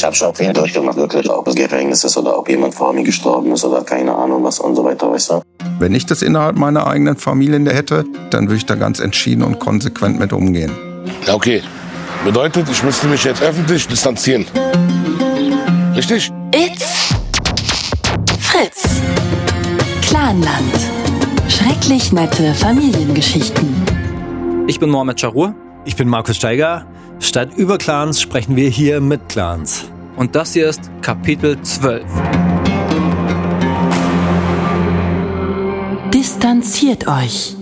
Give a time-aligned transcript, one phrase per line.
[0.00, 1.28] Ich habe schon viel durchgemacht, wirklich.
[1.28, 4.58] Ob es Gefängnis ist oder ob jemand vor mir gestorben ist oder keine Ahnung was
[4.58, 5.42] und so weiter, weißt du.
[5.78, 9.58] Wenn ich das innerhalb meiner eigenen Familie hätte, dann würde ich da ganz entschieden und
[9.58, 10.72] konsequent mit umgehen.
[11.30, 11.62] Okay.
[12.24, 14.46] Bedeutet, ich müsste mich jetzt öffentlich distanzieren.
[15.94, 16.32] Richtig?
[16.54, 17.10] It's
[18.40, 19.02] Fritz.
[20.00, 20.76] Clanland.
[21.46, 23.68] Schrecklich nette Familiengeschichten.
[24.66, 25.54] Ich bin Mohamed Charur.
[25.84, 26.86] Ich bin Markus Steiger.
[27.20, 29.84] Statt über Clans sprechen wir hier mit Clans.
[30.16, 32.02] Und das hier ist Kapitel 12.
[36.12, 37.56] Distanziert euch.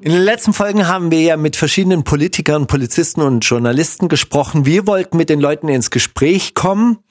[0.00, 4.66] In den letzten Folgen haben wir ja mit verschiedenen Politikern, Polizisten und Journalisten gesprochen.
[4.66, 7.03] Wir wollten mit den Leuten ins Gespräch kommen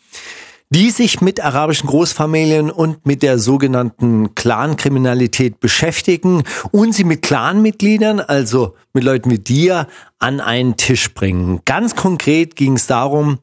[0.73, 8.19] die sich mit arabischen Großfamilien und mit der sogenannten Clankriminalität beschäftigen und sie mit Clanmitgliedern,
[8.19, 11.61] also mit Leuten wie dir, an einen Tisch bringen.
[11.65, 13.37] Ganz konkret ging es darum,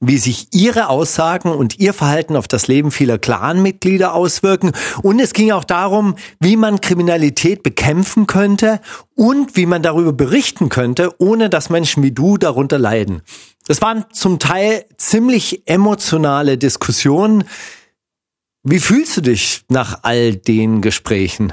[0.00, 4.72] wie sich ihre Aussagen und ihr Verhalten auf das Leben vieler Clanmitglieder auswirken.
[5.02, 8.80] Und es ging auch darum, wie man Kriminalität bekämpfen könnte
[9.14, 13.22] und wie man darüber berichten könnte, ohne dass Menschen wie du darunter leiden.
[13.66, 17.44] Das waren zum Teil ziemlich emotionale Diskussionen.
[18.62, 21.52] Wie fühlst du dich nach all den Gesprächen?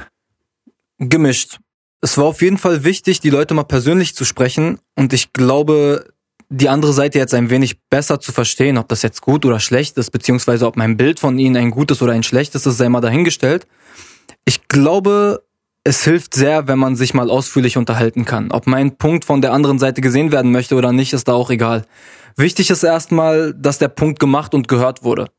[1.00, 1.60] Gemischt.
[2.02, 6.13] Es war auf jeden Fall wichtig, die Leute mal persönlich zu sprechen und ich glaube,
[6.56, 9.98] die andere Seite jetzt ein wenig besser zu verstehen, ob das jetzt gut oder schlecht
[9.98, 13.02] ist, beziehungsweise ob mein Bild von ihnen ein gutes oder ein schlechtes ist, sei mal
[13.02, 13.66] dahingestellt.
[14.46, 15.44] Ich glaube,
[15.84, 18.52] es hilft sehr, wenn man sich mal ausführlich unterhalten kann.
[18.52, 21.50] Ob mein Punkt von der anderen Seite gesehen werden möchte oder nicht, ist da auch
[21.50, 21.86] egal.
[22.38, 25.30] Wichtig ist erstmal, dass der Punkt gemacht und gehört wurde.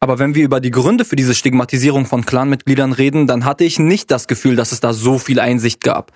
[0.00, 3.78] Aber wenn wir über die Gründe für diese Stigmatisierung von Clanmitgliedern reden, dann hatte ich
[3.78, 6.12] nicht das Gefühl, dass es da so viel Einsicht gab.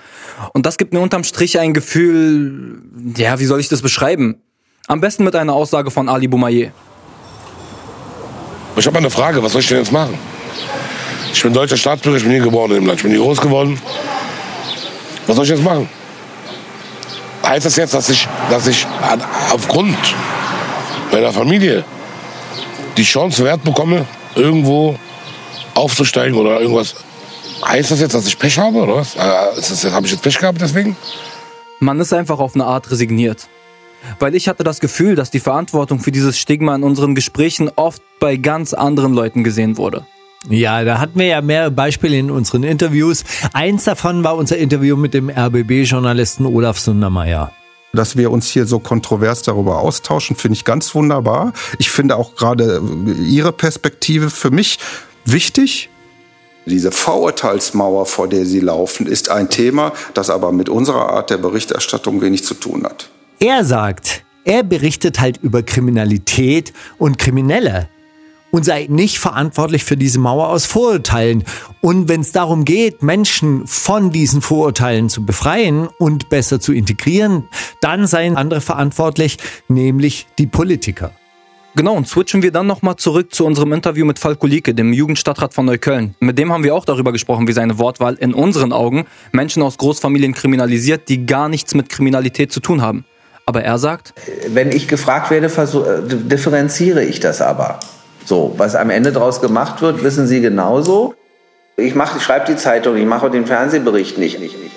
[0.54, 2.82] Und das gibt mir unterm Strich ein Gefühl,
[3.16, 4.36] ja, wie soll ich das beschreiben?
[4.86, 6.72] Am besten mit einer Aussage von Ali Boumaier.
[8.76, 10.18] Ich habe eine Frage, was soll ich denn jetzt machen?
[11.32, 13.78] Ich bin deutscher Staatsbürger, ich bin hier geboren im Land, ich bin hier groß geworden.
[15.26, 15.88] Was soll ich jetzt machen?
[17.44, 18.86] Heißt das jetzt, dass ich, dass ich
[19.52, 19.96] aufgrund
[21.12, 21.84] meiner Familie
[22.98, 24.04] die Chance wert bekomme,
[24.34, 24.98] irgendwo
[25.74, 26.96] aufzusteigen oder irgendwas?
[27.64, 29.16] Heißt das jetzt, dass ich Pech habe oder was?
[29.16, 30.96] Äh, habe ich jetzt Pech gehabt deswegen?
[31.80, 33.48] Man ist einfach auf eine Art resigniert.
[34.18, 38.02] Weil ich hatte das Gefühl, dass die Verantwortung für dieses Stigma in unseren Gesprächen oft
[38.20, 40.06] bei ganz anderen Leuten gesehen wurde.
[40.48, 43.24] Ja, da hatten wir ja mehrere Beispiele in unseren Interviews.
[43.52, 47.52] Eins davon war unser Interview mit dem RBB-Journalisten Olaf Sundermeier.
[47.92, 51.52] Dass wir uns hier so kontrovers darüber austauschen, finde ich ganz wunderbar.
[51.78, 52.82] Ich finde auch gerade
[53.26, 54.78] Ihre Perspektive für mich
[55.24, 55.88] wichtig.
[56.66, 61.38] Diese Vorurteilsmauer, vor der Sie laufen, ist ein Thema, das aber mit unserer Art der
[61.38, 63.08] Berichterstattung wenig zu tun hat.
[63.40, 67.88] Er sagt, er berichtet halt über Kriminalität und Kriminelle
[68.50, 71.44] und sei nicht verantwortlich für diese Mauer aus Vorurteilen.
[71.80, 77.48] Und wenn es darum geht, Menschen von diesen Vorurteilen zu befreien und besser zu integrieren,
[77.80, 79.38] dann seien andere verantwortlich,
[79.68, 81.12] nämlich die Politiker.
[81.78, 85.54] Genau, und switchen wir dann nochmal zurück zu unserem Interview mit Falko Lieke, dem Jugendstadtrat
[85.54, 86.16] von Neukölln.
[86.18, 89.78] Mit dem haben wir auch darüber gesprochen, wie seine Wortwahl in unseren Augen Menschen aus
[89.78, 93.04] Großfamilien kriminalisiert, die gar nichts mit Kriminalität zu tun haben.
[93.46, 94.12] Aber er sagt,
[94.48, 97.78] wenn ich gefragt werde, äh, differenziere ich das aber.
[98.28, 101.14] So, was am Ende daraus gemacht wird, wissen Sie genauso.
[101.78, 104.38] Ich, mach, ich schreibe die Zeitung, ich mache den Fernsehbericht nicht.
[104.38, 104.74] nicht, nicht.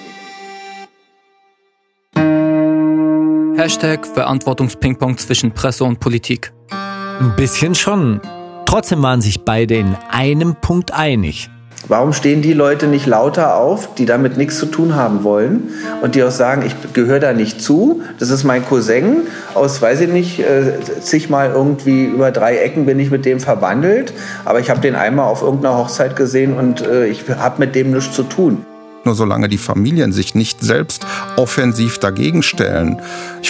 [3.57, 6.53] Hashtag Verantwortungspingpong zwischen Presse und Politik.
[6.69, 8.22] Ein bisschen schon.
[8.66, 11.50] Trotzdem waren sich beide in einem Punkt einig.
[11.88, 15.69] Warum stehen die Leute nicht lauter auf, die damit nichts zu tun haben wollen
[16.02, 19.24] und die auch sagen, ich gehöre da nicht zu, das ist mein Cousin,
[19.56, 24.14] aus, weiß ich nicht, äh, zigmal irgendwie über drei Ecken bin ich mit dem verwandelt,
[24.46, 27.91] aber ich habe den einmal auf irgendeiner Hochzeit gesehen und äh, ich habe mit dem
[27.91, 28.66] nichts zu tun.
[29.03, 33.02] Nur solange die Familien sich nicht selbst offensiv dagegen stellen.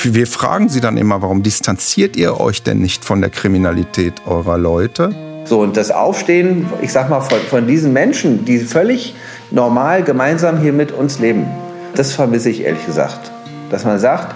[0.04, 4.58] wir fragen sie dann immer, warum distanziert ihr euch denn nicht von der Kriminalität eurer
[4.58, 5.31] Leute?
[5.44, 9.16] So, und das Aufstehen, ich sag mal, von, von diesen Menschen, die völlig
[9.50, 11.48] normal gemeinsam hier mit uns leben,
[11.96, 13.32] das vermisse ich ehrlich gesagt.
[13.70, 14.36] Dass man sagt,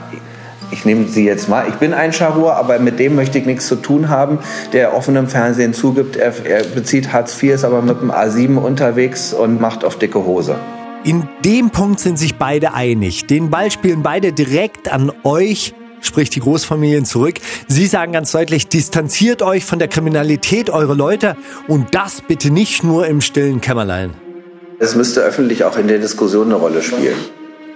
[0.72, 3.68] ich nehme sie jetzt mal, ich bin ein Charur, aber mit dem möchte ich nichts
[3.68, 4.40] zu tun haben,
[4.74, 8.57] der offen im Fernsehen zugibt, er, er bezieht Hartz IV, ist aber mit dem A7
[8.57, 10.56] unterwegs und macht auf dicke Hose.
[11.04, 13.28] In dem Punkt sind sich beide einig.
[13.28, 15.75] Den Ball spielen beide direkt an euch
[16.06, 17.36] sprich die Großfamilien, zurück.
[17.68, 21.36] Sie sagen ganz deutlich, distanziert euch von der Kriminalität eurer Leute
[21.68, 24.13] und das bitte nicht nur im stillen Kämmerlein.
[24.80, 27.18] Es müsste öffentlich auch in der Diskussion eine Rolle spielen.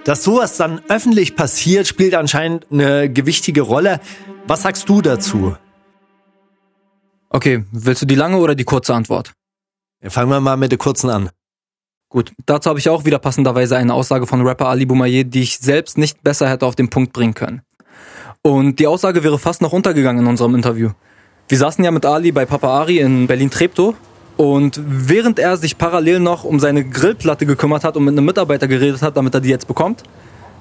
[0.04, 4.00] Dass sowas dann öffentlich passiert, spielt anscheinend eine gewichtige Rolle.
[4.46, 5.56] Was sagst du dazu?
[7.28, 9.32] Okay, willst du die lange oder die kurze Antwort?
[10.02, 11.30] Fangen wir mal mit der kurzen an.
[12.08, 15.58] Gut, dazu habe ich auch wieder passenderweise eine Aussage von Rapper Ali Boumaier, die ich
[15.58, 17.62] selbst nicht besser hätte auf den Punkt bringen können.
[18.42, 20.90] Und die Aussage wäre fast noch untergegangen in unserem Interview.
[21.48, 23.94] Wir saßen ja mit Ali bei Papa Ari in Berlin-Treptow
[24.38, 28.66] und während er sich parallel noch um seine Grillplatte gekümmert hat und mit einem Mitarbeiter
[28.66, 30.04] geredet hat, damit er die jetzt bekommt,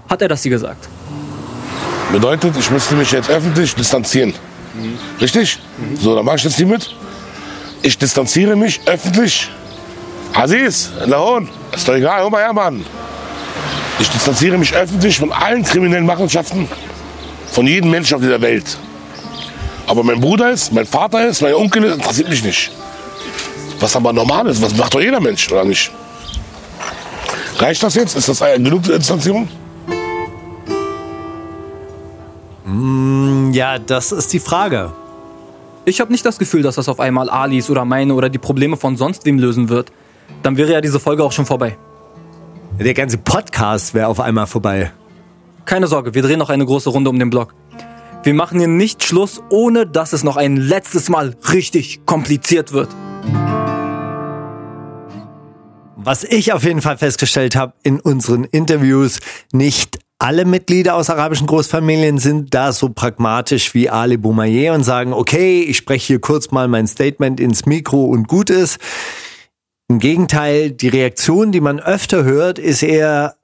[0.10, 0.90] hat er das hier gesagt.
[2.12, 4.34] Bedeutet, ich müsste mich jetzt öffentlich distanzieren.
[5.22, 5.60] Richtig?
[6.02, 6.94] So, dann mache ich jetzt die mit.
[7.82, 9.50] Ich distanziere mich öffentlich.
[10.34, 12.84] Aziz, Lahon, ist doch egal, hör mal her, Mann.
[14.00, 16.68] Ich distanziere mich öffentlich von allen kriminellen Machenschaften,
[17.52, 18.78] von jedem Menschen auf dieser Welt.
[19.88, 22.72] Aber mein Bruder ist, mein Vater ist, mein Onkel ist, interessiert mich nicht.
[23.80, 25.92] Was aber normal ist, was macht doch jeder Mensch, oder nicht?
[27.58, 28.16] Reicht das jetzt?
[28.16, 29.48] Ist das äh, genug Distanzierung?
[33.52, 34.92] Ja, das ist die Frage.
[35.86, 38.78] Ich habe nicht das Gefühl, dass das auf einmal Alis oder meine oder die Probleme
[38.78, 39.92] von sonst wem lösen wird.
[40.44, 41.78] Dann wäre ja diese Folge auch schon vorbei.
[42.80, 44.92] Der ganze Podcast wäre auf einmal vorbei.
[45.70, 47.54] Keine Sorge, wir drehen noch eine große Runde um den Block.
[48.24, 52.90] Wir machen hier nicht Schluss, ohne dass es noch ein letztes Mal richtig kompliziert wird.
[55.96, 59.20] Was ich auf jeden Fall festgestellt habe in unseren Interviews,
[59.52, 65.14] nicht alle Mitglieder aus arabischen Großfamilien sind da so pragmatisch wie Ali Boumaier und sagen,
[65.14, 68.80] okay, ich spreche hier kurz mal mein Statement ins Mikro und gut ist.
[69.88, 73.36] Im Gegenteil, die Reaktion, die man öfter hört, ist eher,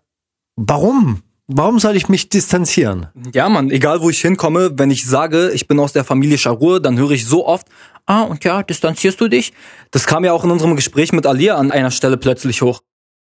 [0.56, 1.22] warum?
[1.47, 3.07] Warum soll ich mich distanzieren?
[3.33, 6.80] Ja, Mann, egal wo ich hinkomme, wenn ich sage, ich bin aus der Familie Scharur,
[6.80, 7.68] dann höre ich so oft,
[8.07, 9.53] ah, und ja, distanzierst du dich?
[9.92, 12.81] Das kam ja auch in unserem Gespräch mit Alia an einer Stelle plötzlich hoch.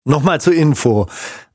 [0.03, 1.07] Nochmal zur Info.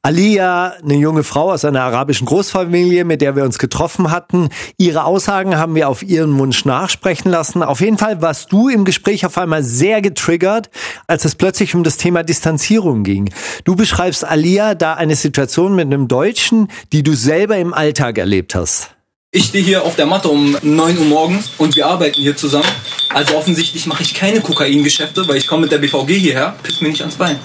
[0.06, 4.50] Alia, eine junge Frau aus einer arabischen Großfamilie, mit der wir uns getroffen hatten.
[4.78, 7.64] Ihre Aussagen haben wir auf ihren Wunsch nachsprechen lassen.
[7.64, 10.70] Auf jeden Fall warst du im Gespräch auf einmal sehr getriggert,
[11.08, 13.32] als es plötzlich um das Thema Distanzierung ging.
[13.64, 18.54] Du beschreibst Alia da eine Situation mit einem Deutschen, die du selber im Alltag erlebt
[18.54, 18.90] hast.
[19.32, 22.68] Ich stehe hier auf der Matte um 9 Uhr morgens und wir arbeiten hier zusammen.
[23.12, 26.90] Also offensichtlich mache ich keine Kokaingeschäfte, weil ich komme mit der BVG hierher, piss mir
[26.90, 27.40] nicht ans Bein.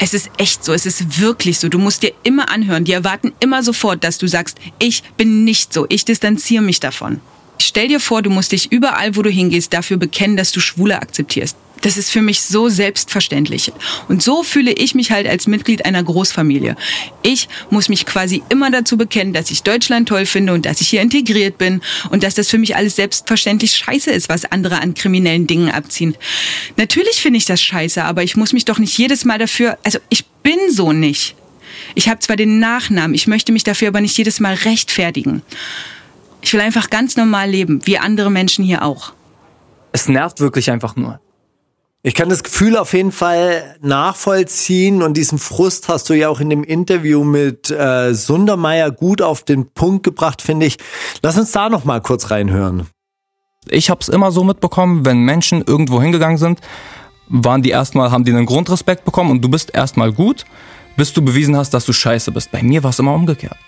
[0.00, 1.68] Es ist echt so, es ist wirklich so.
[1.68, 5.72] Du musst dir immer anhören, die erwarten immer sofort, dass du sagst, ich bin nicht
[5.72, 7.20] so, ich distanziere mich davon.
[7.60, 11.02] Stell dir vor, du musst dich überall, wo du hingehst, dafür bekennen, dass du Schwule
[11.02, 11.56] akzeptierst.
[11.80, 13.72] Das ist für mich so selbstverständlich.
[14.08, 16.76] Und so fühle ich mich halt als Mitglied einer Großfamilie.
[17.22, 20.88] Ich muss mich quasi immer dazu bekennen, dass ich Deutschland toll finde und dass ich
[20.88, 21.80] hier integriert bin
[22.10, 26.16] und dass das für mich alles selbstverständlich scheiße ist, was andere an kriminellen Dingen abziehen.
[26.76, 29.98] Natürlich finde ich das scheiße, aber ich muss mich doch nicht jedes Mal dafür, also
[30.08, 31.36] ich bin so nicht.
[31.94, 35.42] Ich habe zwar den Nachnamen, ich möchte mich dafür aber nicht jedes Mal rechtfertigen.
[36.40, 39.12] Ich will einfach ganz normal leben, wie andere Menschen hier auch.
[39.92, 41.20] Es nervt wirklich einfach nur.
[42.08, 46.40] Ich kann das Gefühl auf jeden Fall nachvollziehen und diesen Frust hast du ja auch
[46.40, 50.78] in dem Interview mit äh, Sundermeier gut auf den Punkt gebracht, finde ich.
[51.20, 52.86] Lass uns da noch mal kurz reinhören.
[53.68, 56.60] Ich habe es immer so mitbekommen, wenn Menschen irgendwo hingegangen sind,
[57.28, 60.46] waren die erstmal, haben die einen Grundrespekt bekommen und du bist erstmal gut,
[60.96, 62.50] bis du bewiesen hast, dass du scheiße bist.
[62.50, 63.58] Bei mir war es immer umgekehrt.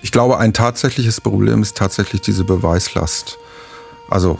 [0.00, 3.36] Ich glaube, ein tatsächliches Problem ist tatsächlich diese Beweislast.
[4.08, 4.38] Also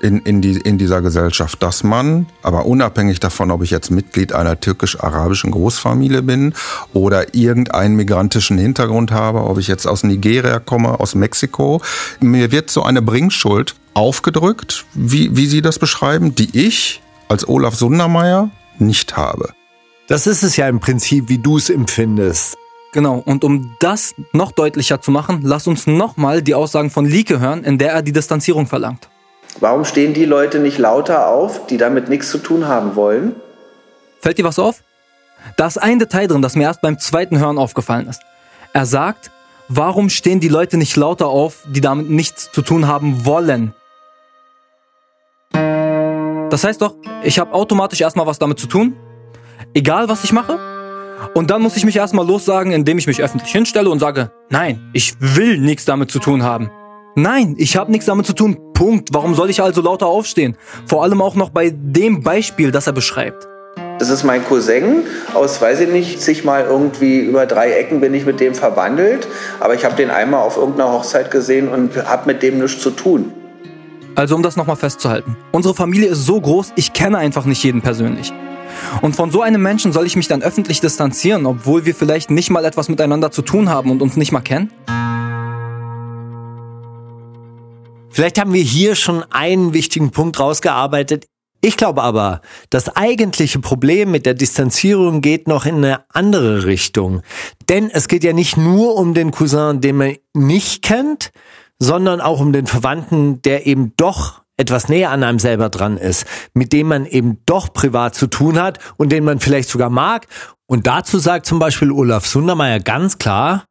[0.00, 4.32] in, in, die, in dieser Gesellschaft, dass man, aber unabhängig davon, ob ich jetzt Mitglied
[4.32, 6.54] einer türkisch-arabischen Großfamilie bin
[6.92, 11.82] oder irgendeinen migrantischen Hintergrund habe, ob ich jetzt aus Nigeria komme, aus Mexiko,
[12.20, 17.74] mir wird so eine Bringschuld aufgedrückt, wie, wie Sie das beschreiben, die ich als Olaf
[17.74, 19.50] Sundermeier nicht habe.
[20.08, 22.56] Das ist es ja im Prinzip, wie du es empfindest.
[22.92, 27.38] Genau, und um das noch deutlicher zu machen, lass uns nochmal die Aussagen von Lieke
[27.38, 29.09] hören, in der er die Distanzierung verlangt.
[29.58, 33.34] Warum stehen die Leute nicht lauter auf, die damit nichts zu tun haben wollen?
[34.20, 34.82] Fällt dir was auf?
[35.56, 38.22] Da ist ein Detail drin, das mir erst beim zweiten Hören aufgefallen ist.
[38.72, 39.30] Er sagt,
[39.68, 43.74] warum stehen die Leute nicht lauter auf, die damit nichts zu tun haben wollen?
[46.50, 48.96] Das heißt doch, ich habe automatisch erstmal was damit zu tun,
[49.74, 50.58] egal was ich mache.
[51.34, 54.90] Und dann muss ich mich erstmal lossagen, indem ich mich öffentlich hinstelle und sage, nein,
[54.92, 56.70] ich will nichts damit zu tun haben.
[57.14, 58.58] Nein, ich habe nichts damit zu tun.
[58.80, 59.10] Punkt.
[59.12, 60.56] Warum soll ich also lauter aufstehen?
[60.86, 63.46] Vor allem auch noch bei dem Beispiel, das er beschreibt.
[63.98, 65.02] Das ist mein Cousin
[65.34, 69.28] aus, weiß ich nicht, sich mal irgendwie über drei Ecken bin ich mit dem verwandelt.
[69.60, 72.90] Aber ich habe den einmal auf irgendeiner Hochzeit gesehen und habe mit dem nichts zu
[72.90, 73.30] tun.
[74.14, 75.36] Also um das nochmal festzuhalten.
[75.52, 78.32] Unsere Familie ist so groß, ich kenne einfach nicht jeden persönlich.
[79.02, 82.48] Und von so einem Menschen soll ich mich dann öffentlich distanzieren, obwohl wir vielleicht nicht
[82.48, 84.72] mal etwas miteinander zu tun haben und uns nicht mal kennen?
[88.20, 91.24] Vielleicht haben wir hier schon einen wichtigen Punkt rausgearbeitet.
[91.62, 97.22] Ich glaube aber, das eigentliche Problem mit der Distanzierung geht noch in eine andere Richtung.
[97.70, 101.30] Denn es geht ja nicht nur um den Cousin, den man nicht kennt,
[101.78, 106.26] sondern auch um den Verwandten, der eben doch etwas näher an einem selber dran ist,
[106.52, 110.26] mit dem man eben doch privat zu tun hat und den man vielleicht sogar mag.
[110.66, 113.64] Und dazu sagt zum Beispiel Olaf Sundermeier ganz klar,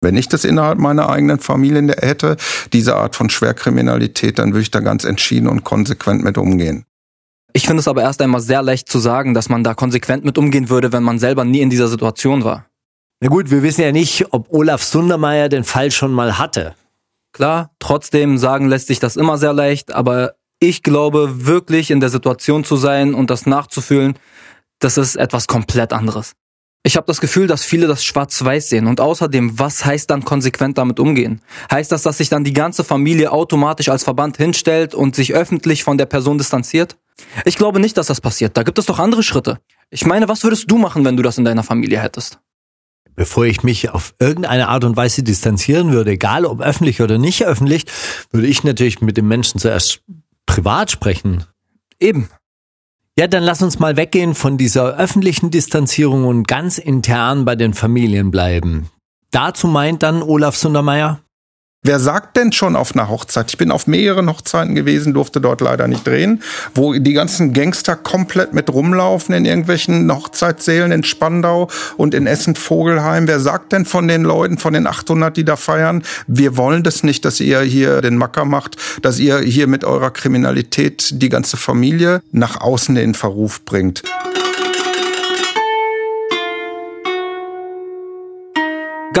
[0.00, 2.36] wenn ich das innerhalb meiner eigenen Familie hätte,
[2.72, 6.84] diese Art von Schwerkriminalität, dann würde ich da ganz entschieden und konsequent mit umgehen.
[7.52, 10.38] Ich finde es aber erst einmal sehr leicht zu sagen, dass man da konsequent mit
[10.38, 12.66] umgehen würde, wenn man selber nie in dieser Situation war.
[13.20, 16.74] Na gut, wir wissen ja nicht, ob Olaf Sundermeier den Fall schon mal hatte.
[17.32, 22.08] Klar, trotzdem sagen lässt sich das immer sehr leicht, aber ich glaube wirklich in der
[22.08, 24.14] Situation zu sein und das nachzufühlen,
[24.78, 26.32] das ist etwas komplett anderes.
[26.82, 28.86] Ich habe das Gefühl, dass viele das schwarz-weiß sehen.
[28.86, 31.42] Und außerdem, was heißt dann konsequent damit umgehen?
[31.70, 35.84] Heißt das, dass sich dann die ganze Familie automatisch als Verband hinstellt und sich öffentlich
[35.84, 36.96] von der Person distanziert?
[37.44, 38.56] Ich glaube nicht, dass das passiert.
[38.56, 39.58] Da gibt es doch andere Schritte.
[39.90, 42.38] Ich meine, was würdest du machen, wenn du das in deiner Familie hättest?
[43.14, 47.44] Bevor ich mich auf irgendeine Art und Weise distanzieren würde, egal ob öffentlich oder nicht
[47.44, 47.84] öffentlich,
[48.30, 50.00] würde ich natürlich mit dem Menschen zuerst
[50.46, 51.44] privat sprechen.
[51.98, 52.30] Eben.
[53.20, 57.74] Ja, dann lass uns mal weggehen von dieser öffentlichen Distanzierung und ganz intern bei den
[57.74, 58.88] Familien bleiben.
[59.30, 61.20] Dazu meint dann Olaf Sundermeier,
[61.82, 63.50] Wer sagt denn schon auf einer Hochzeit?
[63.50, 66.42] Ich bin auf mehreren Hochzeiten gewesen, durfte dort leider nicht drehen,
[66.74, 73.26] wo die ganzen Gangster komplett mit rumlaufen in irgendwelchen Hochzeitssälen in Spandau und in Essen-Vogelheim.
[73.26, 77.02] Wer sagt denn von den Leuten, von den 800, die da feiern, wir wollen das
[77.02, 81.56] nicht, dass ihr hier den Macker macht, dass ihr hier mit eurer Kriminalität die ganze
[81.56, 84.02] Familie nach außen in Verruf bringt?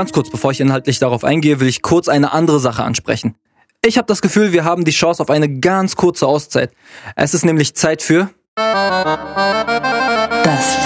[0.00, 3.36] Ganz kurz, bevor ich inhaltlich darauf eingehe, will ich kurz eine andere Sache ansprechen.
[3.84, 6.72] Ich habe das Gefühl, wir haben die Chance auf eine ganz kurze Auszeit.
[7.16, 8.64] Es ist nämlich Zeit für Das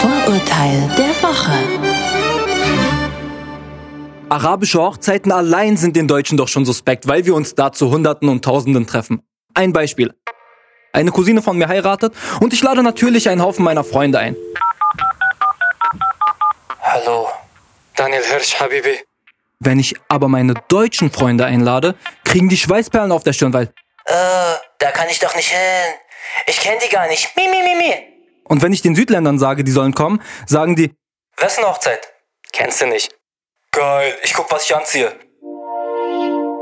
[0.01, 1.53] Vorurteil der Woche.
[4.31, 8.29] Arabische Hochzeiten allein sind den Deutschen doch schon suspekt, weil wir uns da zu Hunderten
[8.29, 9.23] und Tausenden treffen.
[9.55, 10.13] Ein Beispiel.
[10.93, 14.35] Eine Cousine von mir heiratet und ich lade natürlich einen Haufen meiner Freunde ein.
[16.83, 17.29] Hallo,
[17.97, 19.01] Daniel Hirsch, Habibi.
[19.61, 23.73] Wenn ich aber meine deutschen Freunde einlade, kriegen die Schweißperlen auf der Stirn, weil
[24.07, 25.95] Äh, da kann ich doch nicht hin.
[26.47, 27.35] Ich kenn die gar nicht.
[27.37, 27.95] Mi, mi, mi, mi.
[28.45, 30.95] Und wenn ich den Südländern sage, die sollen kommen, sagen die,
[31.37, 32.13] Wessen Hochzeit?
[32.53, 33.15] Kennst du nicht.
[33.71, 35.19] Geil, ich guck, was ich anziehe.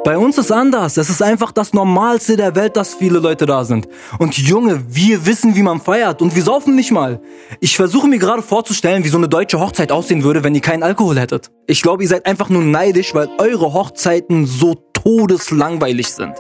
[0.05, 0.97] Bei uns ist anders.
[0.97, 3.89] Es ist einfach das Normalste der Welt, dass viele Leute da sind.
[4.19, 7.21] Und Junge, wir wissen, wie man feiert und wir saufen nicht mal.
[7.61, 10.83] Ich versuche mir gerade vorzustellen, wie so eine deutsche Hochzeit aussehen würde, wenn ihr keinen
[10.83, 11.51] Alkohol hättet.
[11.67, 16.35] Ich glaube, ihr seid einfach nur neidisch, weil eure Hochzeiten so todeslangweilig sind.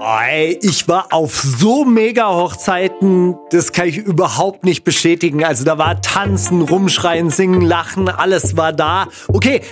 [0.00, 5.44] Ey, ich war auf so mega Hochzeiten, das kann ich überhaupt nicht bestätigen.
[5.44, 9.08] Also da war Tanzen, Rumschreien, Singen, Lachen, alles war da.
[9.28, 9.62] Okay,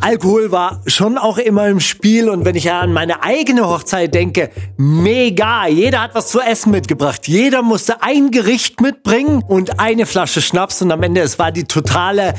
[0.00, 4.50] Alkohol war schon auch immer im Spiel und wenn ich an meine eigene Hochzeit denke,
[4.76, 5.66] mega.
[5.66, 7.26] Jeder hat was zu essen mitgebracht.
[7.26, 11.64] Jeder musste ein Gericht mitbringen und eine Flasche Schnaps und am Ende es war die
[11.64, 12.34] totale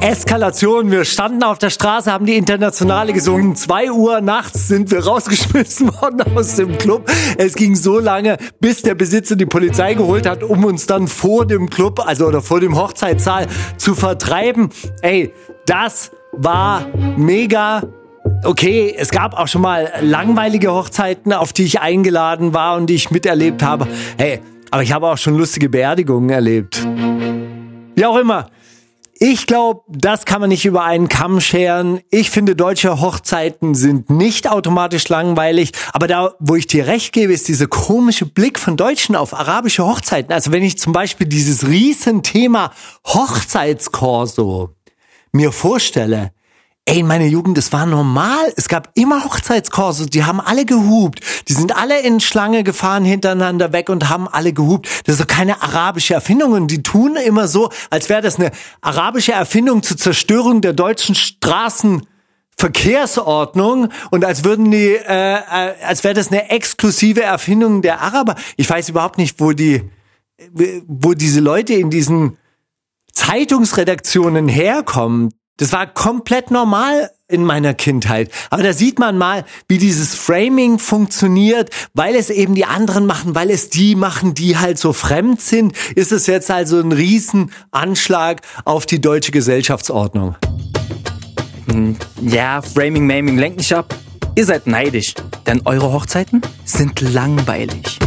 [0.00, 0.90] Eskalation.
[0.90, 3.56] Wir standen auf der Straße, haben die Internationale gesungen.
[3.56, 7.10] Zwei Uhr nachts sind wir rausgeschmissen worden aus dem Club.
[7.38, 11.46] Es ging so lange, bis der Besitzer die Polizei geholt hat, um uns dann vor
[11.46, 14.70] dem Club, also oder vor dem Hochzeitssaal zu vertreiben.
[15.00, 15.32] Ey,
[15.66, 16.86] das war
[17.16, 17.82] mega.
[18.44, 22.94] Okay, es gab auch schon mal langweilige Hochzeiten, auf die ich eingeladen war und die
[22.94, 23.86] ich miterlebt habe.
[24.18, 26.86] Hey, aber ich habe auch schon lustige Beerdigungen erlebt.
[27.94, 28.48] Wie auch immer.
[29.20, 32.00] Ich glaube, das kann man nicht über einen Kamm scheren.
[32.10, 35.70] Ich finde, deutsche Hochzeiten sind nicht automatisch langweilig.
[35.92, 39.86] Aber da, wo ich dir recht gebe, ist dieser komische Blick von Deutschen auf arabische
[39.86, 40.32] Hochzeiten.
[40.32, 42.72] Also wenn ich zum Beispiel dieses Riesenthema
[43.06, 44.74] Hochzeitskorso
[45.34, 46.32] mir vorstelle,
[46.86, 48.52] Ey, in meiner Jugend, das war normal.
[48.56, 51.20] Es gab immer Hochzeitskurse, die haben alle gehupt.
[51.48, 54.90] Die sind alle in Schlange gefahren hintereinander weg und haben alle gehupt.
[55.06, 56.52] Das ist doch keine arabische Erfindung.
[56.52, 58.50] Und die tun immer so, als wäre das eine
[58.82, 66.12] arabische Erfindung zur Zerstörung der deutschen Straßenverkehrsordnung und als würden die, äh, äh, als wäre
[66.12, 68.34] das eine exklusive Erfindung der Araber.
[68.58, 69.90] Ich weiß überhaupt nicht, wo die,
[70.86, 72.36] wo diese Leute in diesen
[73.14, 75.32] Zeitungsredaktionen herkommen.
[75.56, 78.30] Das war komplett normal in meiner Kindheit.
[78.50, 83.34] Aber da sieht man mal, wie dieses Framing funktioniert, weil es eben die anderen machen,
[83.34, 88.42] weil es die machen, die halt so fremd sind, ist es jetzt also ein Riesenanschlag
[88.64, 90.36] auf die deutsche Gesellschaftsordnung.
[91.70, 93.94] Hm, Ja, Framing, Maming lenkt nicht ab.
[94.36, 95.14] Ihr seid neidisch,
[95.46, 97.98] denn eure Hochzeiten sind langweilig.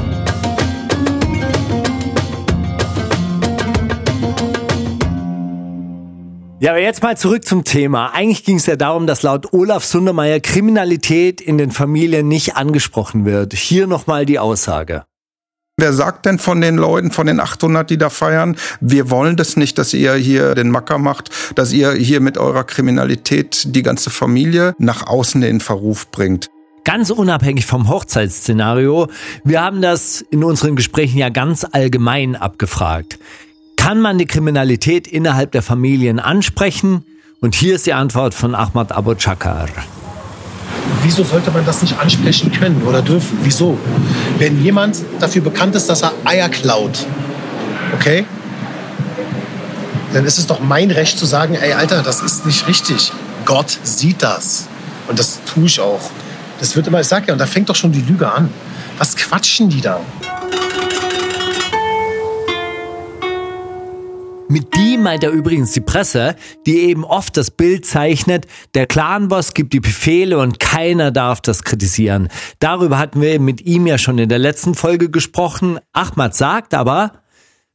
[6.59, 8.15] Ja, aber jetzt mal zurück zum Thema.
[8.15, 13.25] Eigentlich ging es ja darum, dass laut Olaf Sundermeier Kriminalität in den Familien nicht angesprochen
[13.25, 13.53] wird.
[13.53, 15.03] Hier nochmal die Aussage.
[15.77, 19.55] Wer sagt denn von den Leuten, von den 800, die da feiern, wir wollen das
[19.55, 24.09] nicht, dass ihr hier den Macker macht, dass ihr hier mit eurer Kriminalität die ganze
[24.09, 26.47] Familie nach außen in Verruf bringt?
[26.83, 29.09] Ganz unabhängig vom Hochzeitsszenario,
[29.43, 33.19] wir haben das in unseren Gesprächen ja ganz allgemein abgefragt.
[33.87, 37.05] Kann man die Kriminalität innerhalb der Familien ansprechen?
[37.39, 39.69] Und hier ist die Antwort von Ahmad Abu Chakar.
[41.03, 43.39] Wieso sollte man das nicht ansprechen können oder dürfen?
[43.43, 43.77] Wieso?
[44.39, 47.05] Wenn jemand dafür bekannt ist, dass er Eier klaut,
[47.93, 48.25] okay?
[50.11, 53.13] Dann ist es doch mein Recht zu sagen, ey Alter, das ist nicht richtig.
[53.45, 54.67] Gott sieht das.
[55.07, 56.11] Und das tue ich auch.
[56.59, 58.49] Das wird immer, ich sag ja, und da fängt doch schon die Lüge an.
[58.97, 60.01] Was quatschen die da?
[64.49, 66.35] Mit die meint er übrigens die Presse,
[66.65, 71.63] die eben oft das Bild zeichnet, der Clanboss gibt die Befehle und keiner darf das
[71.63, 72.29] kritisieren.
[72.59, 75.79] Darüber hatten wir mit ihm ja schon in der letzten Folge gesprochen.
[75.91, 77.23] Ahmad sagt aber,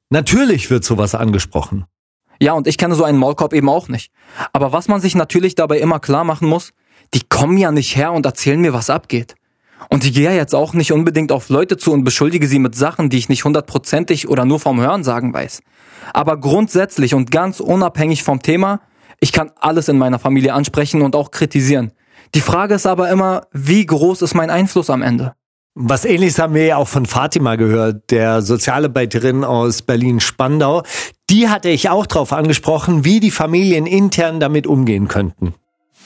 [0.08, 1.84] natürlich wird sowas angesprochen.
[2.40, 4.10] Ja, und ich kenne so einen Maulkorb eben auch nicht.
[4.54, 6.72] Aber was man sich natürlich dabei immer klar machen muss,
[7.12, 9.34] die kommen ja nicht her und erzählen mir, was abgeht.
[9.88, 12.74] Und ich gehe ja jetzt auch nicht unbedingt auf Leute zu und beschuldige sie mit
[12.74, 15.62] Sachen, die ich nicht hundertprozentig oder nur vom Hören sagen weiß.
[16.12, 18.80] Aber grundsätzlich und ganz unabhängig vom Thema,
[19.20, 21.92] ich kann alles in meiner Familie ansprechen und auch kritisieren.
[22.34, 25.34] Die Frage ist aber immer, wie groß ist mein Einfluss am Ende?
[25.74, 30.82] Was ähnliches haben wir ja auch von Fatima gehört, der Sozialarbeiterin aus Berlin-Spandau.
[31.30, 35.54] Die hatte ich auch darauf angesprochen, wie die Familien intern damit umgehen könnten.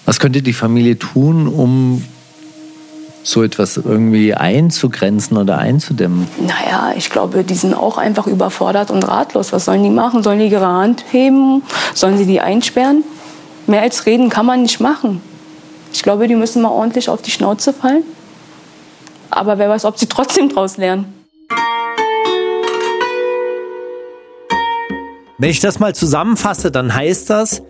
[0.05, 2.05] Was könnte die Familie tun, um
[3.27, 6.29] so etwas irgendwie einzugrenzen oder einzudämmen?
[6.39, 9.53] Naja, ich glaube, die sind auch einfach überfordert und ratlos.
[9.53, 10.23] Was sollen die machen?
[10.23, 11.63] Sollen die ihre Hand heben?
[11.93, 13.03] Sollen sie die einsperren?
[13.67, 15.21] Mehr als reden kann man nicht machen.
[15.93, 18.05] Ich glaube, die müssen mal ordentlich auf die Schnauze fallen.
[19.31, 21.13] Aber wer weiß, ob sie trotzdem draus lernen.
[25.39, 27.63] Wenn ich das mal zusammenfasse, dann heißt das,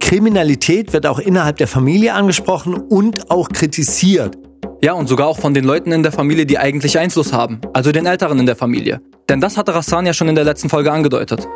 [0.00, 4.38] Kriminalität wird auch innerhalb der Familie angesprochen und auch kritisiert.
[4.84, 7.92] Ja, und sogar auch von den Leuten in der Familie, die eigentlich Einfluss haben, also
[7.92, 9.00] den Älteren in der Familie.
[9.28, 11.46] Denn das hatte Rassan ja schon in der letzten Folge angedeutet.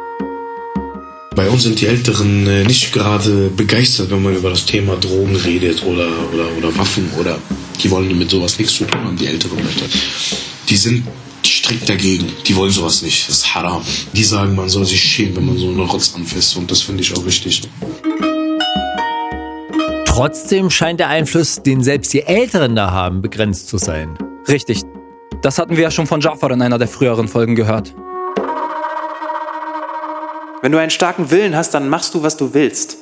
[1.34, 5.34] Bei uns sind die Älteren äh, nicht gerade begeistert, wenn man über das Thema Drogen
[5.34, 7.36] redet oder, oder, oder Waffen oder
[7.82, 9.84] die wollen mit sowas nichts zu tun haben, die älteren Leute.
[10.68, 11.02] Die sind
[11.44, 12.26] strikt dagegen.
[12.46, 13.28] Die wollen sowas nicht.
[13.28, 13.82] Das ist haram.
[14.12, 17.02] Die sagen, man soll sich schämen, wenn man so einen Rotz anfasst und das finde
[17.02, 17.62] ich auch richtig.
[20.16, 24.16] Trotzdem scheint der Einfluss, den selbst die Älteren da haben, begrenzt zu sein.
[24.48, 24.80] Richtig.
[25.42, 27.94] Das hatten wir ja schon von Jafar in einer der früheren Folgen gehört.
[30.62, 32.96] Wenn du einen starken Willen hast, dann machst du, was du willst.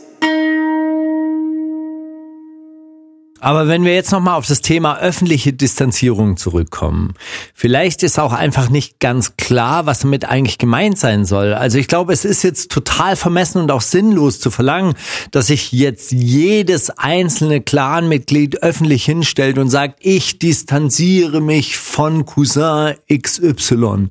[3.45, 7.13] Aber wenn wir jetzt nochmal auf das Thema öffentliche Distanzierung zurückkommen,
[7.53, 11.53] vielleicht ist auch einfach nicht ganz klar, was damit eigentlich gemeint sein soll.
[11.53, 14.95] Also ich glaube, es ist jetzt total vermessen und auch sinnlos zu verlangen,
[15.31, 22.95] dass sich jetzt jedes einzelne Clanmitglied öffentlich hinstellt und sagt, ich distanziere mich von Cousin
[23.13, 24.09] XY.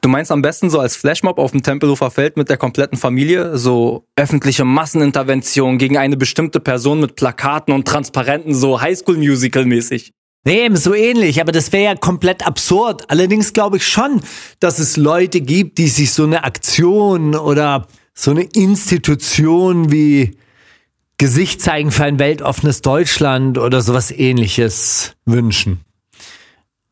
[0.00, 3.58] Du meinst am besten so als Flashmob auf dem Tempelhofer Feld mit der kompletten Familie?
[3.58, 10.12] So öffentliche Massenintervention gegen eine bestimmte Person mit Plakaten und Transparenten, so Highschool-Musical-mäßig?
[10.44, 13.10] Nee, so ähnlich, aber das wäre ja komplett absurd.
[13.10, 14.20] Allerdings glaube ich schon,
[14.60, 20.38] dass es Leute gibt, die sich so eine Aktion oder so eine Institution wie
[21.18, 25.80] Gesicht zeigen für ein weltoffenes Deutschland oder sowas ähnliches wünschen.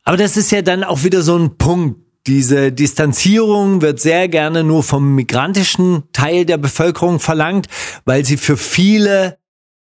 [0.03, 4.65] Aber das ist ja dann auch wieder so ein Punkt, diese Distanzierung wird sehr gerne
[4.65, 7.69] nur vom migrantischen Teil der Bevölkerung verlangt,
[8.05, 9.39] weil sie für viele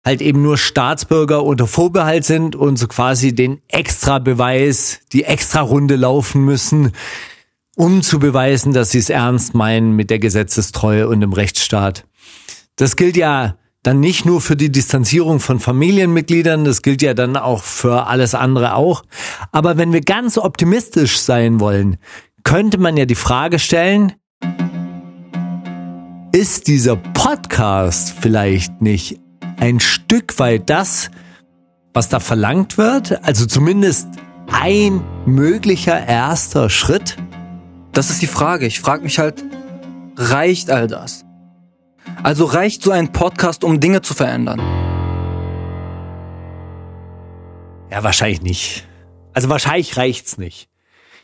[0.04, 6.44] halt eben nur Staatsbürger unter Vorbehalt sind und so quasi den Extrabeweis, die Extra-Runde laufen
[6.44, 6.92] müssen,
[7.76, 12.06] um zu beweisen, dass sie es ernst meinen mit der Gesetzestreue und dem Rechtsstaat.
[12.76, 17.36] Das gilt ja dann nicht nur für die Distanzierung von Familienmitgliedern, das gilt ja dann
[17.36, 19.02] auch für alles andere auch.
[19.52, 21.96] Aber wenn wir ganz optimistisch sein wollen,
[22.44, 24.12] könnte man ja die Frage stellen,
[26.32, 29.18] ist dieser Podcast vielleicht nicht
[29.58, 31.10] ein Stück weit das,
[31.92, 33.24] was da verlangt wird?
[33.24, 34.08] Also zumindest
[34.52, 37.16] ein möglicher erster Schritt?
[37.92, 38.66] Das ist die Frage.
[38.66, 39.42] Ich frage mich halt,
[40.16, 41.24] reicht all das?
[42.22, 44.61] Also reicht so ein Podcast, um Dinge zu verändern?
[47.90, 48.87] Ja, wahrscheinlich nicht.
[49.33, 50.68] Also wahrscheinlich reicht's nicht.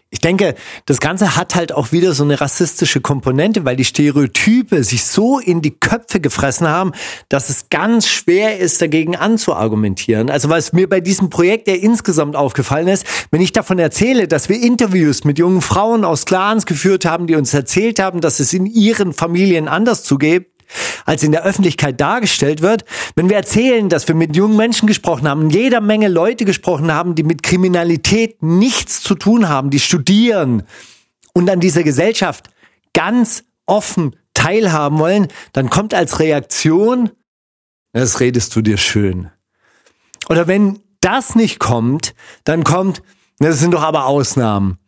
[0.09, 0.55] Ich denke,
[0.87, 5.41] das Ganze hat halt auch wieder so eine rassistische Komponente, weil die Stereotype sich so
[5.41, 6.93] in die Köpfe gefressen haben,
[7.29, 10.31] dass es ganz schwer ist, dagegen anzuargumentieren.
[10.31, 14.49] Also was mir bei diesem Projekt ja insgesamt aufgefallen ist, wenn ich davon erzähle, dass
[14.49, 18.55] wir Interviews mit jungen Frauen aus Clans geführt haben, die uns erzählt haben, dass es
[18.55, 20.56] in ihren Familien anders zugeht,
[21.05, 22.85] als in der Öffentlichkeit dargestellt wird.
[23.15, 27.15] Wenn wir erzählen, dass wir mit jungen Menschen gesprochen haben, jeder Menge Leute gesprochen haben,
[27.15, 30.65] die mit Kriminalität nichts zu tun haben, die studieren
[31.33, 32.51] und an dieser Gesellschaft
[32.93, 37.11] ganz offen teilhaben wollen, dann kommt als Reaktion,
[37.93, 39.31] das redest du dir schön.
[40.29, 43.03] Oder wenn das nicht kommt, dann kommt,
[43.39, 44.79] das sind doch aber Ausnahmen.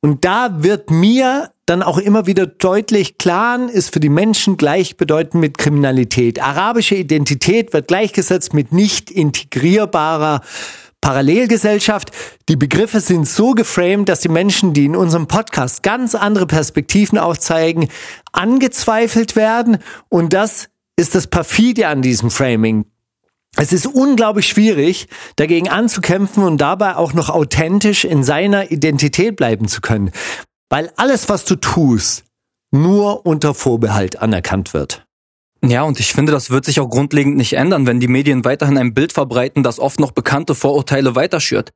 [0.00, 5.40] Und da wird mir dann auch immer wieder deutlich, Clan ist für die Menschen gleichbedeutend
[5.40, 6.42] mit Kriminalität.
[6.42, 10.42] Arabische Identität wird gleichgesetzt mit nicht integrierbarer
[11.00, 12.10] Parallelgesellschaft.
[12.48, 17.18] Die Begriffe sind so geframed, dass die Menschen, die in unserem Podcast ganz andere Perspektiven
[17.18, 17.88] aufzeigen,
[18.32, 19.78] angezweifelt werden.
[20.08, 22.86] Und das ist das perfide an diesem Framing.
[23.56, 29.68] Es ist unglaublich schwierig, dagegen anzukämpfen und dabei auch noch authentisch in seiner Identität bleiben
[29.68, 30.10] zu können.
[30.70, 32.24] Weil alles, was du tust,
[32.72, 35.04] nur unter Vorbehalt anerkannt wird.
[35.64, 38.76] Ja, und ich finde, das wird sich auch grundlegend nicht ändern, wenn die Medien weiterhin
[38.76, 41.70] ein Bild verbreiten, das oft noch bekannte Vorurteile weiterschürt.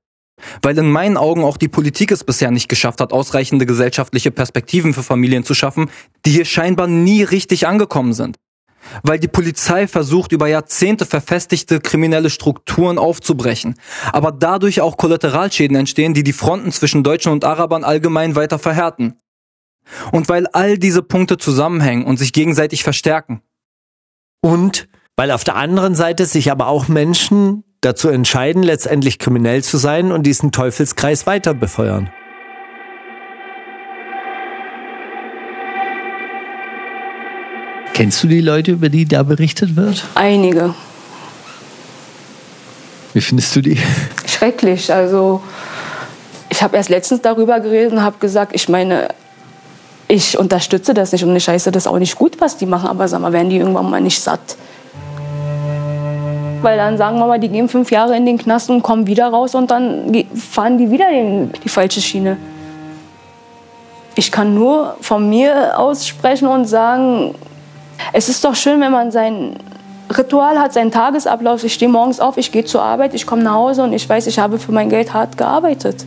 [0.63, 4.93] Weil in meinen Augen auch die Politik es bisher nicht geschafft hat, ausreichende gesellschaftliche Perspektiven
[4.93, 5.91] für Familien zu schaffen,
[6.27, 8.37] die hier scheinbar nie richtig angekommen sind.
[9.03, 13.75] Weil die Polizei versucht, über Jahrzehnte verfestigte kriminelle Strukturen aufzubrechen,
[14.13, 19.19] aber dadurch auch Kollateralschäden entstehen, die die Fronten zwischen Deutschen und Arabern allgemein weiter verhärten.
[20.13, 23.43] Und weil all diese Punkte zusammenhängen und sich gegenseitig verstärken.
[24.41, 29.77] Und weil auf der anderen Seite sich aber auch Menschen dazu entscheiden, letztendlich kriminell zu
[29.77, 32.11] sein und diesen Teufelskreis weiter befeuern.
[37.99, 40.05] Kennst du die Leute, über die da berichtet wird?
[40.15, 40.73] Einige.
[43.13, 43.77] Wie findest du die?
[44.25, 44.93] Schrecklich.
[44.95, 45.43] Also
[46.49, 49.09] ich habe erst letztens darüber geredet und habe gesagt, ich meine,
[50.07, 53.09] ich unterstütze das nicht und ich heiße das auch nicht gut, was die machen, aber
[53.09, 54.57] sag mal, werden die irgendwann mal nicht satt?
[56.63, 59.27] Weil dann sagen wir mal, die gehen fünf Jahre in den Knast und kommen wieder
[59.27, 62.37] raus und dann fahren die wieder den, die falsche Schiene.
[64.15, 67.35] Ich kann nur von mir aus sprechen und sagen,
[68.13, 69.57] es ist doch schön, wenn man sein
[70.17, 71.65] Ritual hat, seinen Tagesablauf.
[71.65, 74.27] Ich stehe morgens auf, ich gehe zur Arbeit, ich komme nach Hause und ich weiß,
[74.27, 76.05] ich habe für mein Geld hart gearbeitet.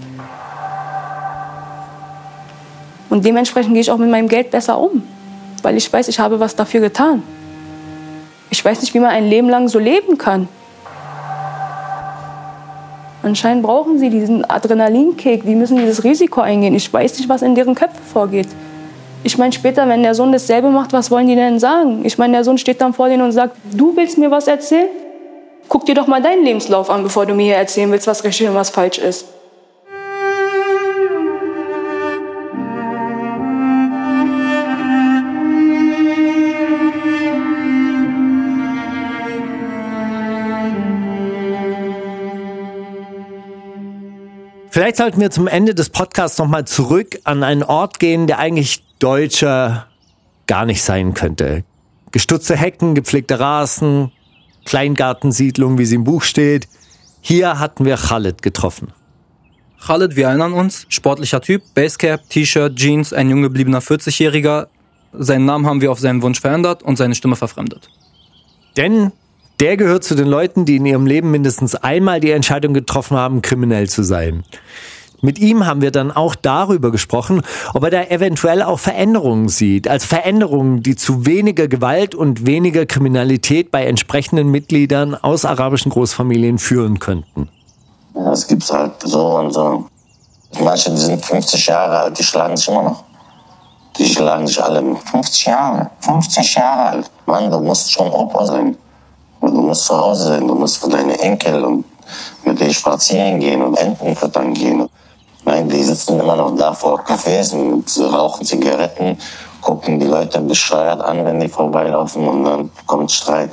[3.10, 5.04] Und dementsprechend gehe ich auch mit meinem Geld besser um,
[5.62, 7.22] weil ich weiß, ich habe was dafür getan.
[8.50, 10.48] Ich weiß nicht, wie man ein Leben lang so leben kann.
[13.24, 16.74] Anscheinend brauchen sie diesen Adrenalinkick, die müssen dieses Risiko eingehen.
[16.74, 18.48] Ich weiß nicht, was in deren Köpfen vorgeht.
[19.24, 22.04] Ich meine, später, wenn der Sohn dasselbe macht, was wollen die denn sagen?
[22.06, 24.90] Ich meine, der Sohn steht dann vor denen und sagt, du willst mir was erzählen?
[25.68, 28.50] Guck dir doch mal deinen Lebenslauf an, bevor du mir hier erzählen willst, was richtig
[28.50, 29.26] und was falsch ist.
[44.82, 48.84] Vielleicht sollten wir zum Ende des Podcasts nochmal zurück an einen Ort gehen, der eigentlich
[48.98, 49.86] deutscher
[50.48, 51.64] gar nicht sein könnte.
[52.10, 54.12] Gestutzte Hecken, gepflegte Rasen,
[54.66, 56.68] Kleingartensiedlung, wie sie im Buch steht.
[57.22, 58.92] Hier hatten wir Khaled getroffen.
[59.86, 64.66] Khaled, wir erinnern uns, sportlicher Typ, Basecap, T-Shirt, Jeans, ein jung gebliebener 40-Jähriger.
[65.14, 67.88] Seinen Namen haben wir auf seinen Wunsch verändert und seine Stimme verfremdet.
[68.78, 69.12] Denn
[69.62, 73.44] der gehört zu den Leuten, die in ihrem Leben mindestens einmal die Entscheidung getroffen haben,
[73.44, 74.44] kriminell zu sein.
[75.22, 77.44] Mit ihm haben wir dann auch darüber gesprochen,
[77.76, 79.88] ob er da eventuell auch Veränderungen sieht.
[79.88, 86.58] Also Veränderungen, die zu weniger Gewalt und weniger Kriminalität bei entsprechenden Mitgliedern aus arabischen Großfamilien
[86.58, 87.48] führen könnten.
[88.16, 89.86] Ja, das gibt's halt so und so.
[90.60, 93.04] Manche, die sind 50 Jahre alt, die schlagen sich immer noch.
[94.00, 95.92] Die schlagen sich alle mit 50 Jahre.
[96.00, 97.12] 50 Jahre alt.
[97.28, 98.76] Mann, du musst schon Opa sein.
[99.72, 101.86] Musst zu Hause sein, du musst für deine Enkel und
[102.44, 104.90] mit denen spazieren gehen und Enten füttern gehen.
[105.46, 109.18] Nein, die sitzen immer noch da vor Cafés und rauchen Zigaretten,
[109.62, 113.52] gucken die Leute bescheuert an, wenn die vorbeilaufen und dann kommt Streit.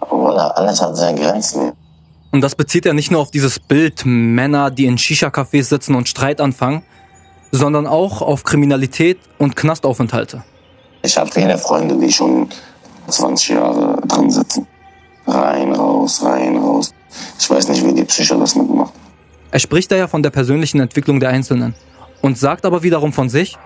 [0.00, 1.72] Aber alles hat seine Grenzen.
[2.32, 6.08] Und das bezieht er nicht nur auf dieses Bild Männer, die in Shisha-Cafés sitzen und
[6.08, 6.84] Streit anfangen,
[7.52, 10.42] sondern auch auf Kriminalität und Knastaufenthalte.
[11.02, 12.48] Ich habe viele Freunde, die schon
[13.08, 14.66] 20 Jahre drin sitzen.
[15.30, 16.92] Rein, raus, rein, raus.
[17.38, 18.92] Ich weiß nicht, wie die Psycho das mitmacht.
[19.50, 21.74] Er spricht da ja von der persönlichen Entwicklung der Einzelnen
[22.22, 23.56] und sagt aber wiederum von sich,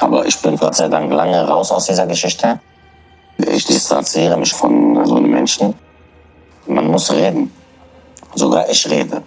[0.00, 2.58] Aber ich bin Gott sei Dank lange raus aus dieser Geschichte.
[3.36, 5.74] Ich distanziere mich von so einem Menschen.
[6.66, 7.50] Man muss reden.
[8.34, 9.22] Sogar ich rede.